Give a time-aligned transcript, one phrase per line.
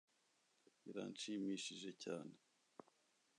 [0.83, 2.35] Biranshimishije cyane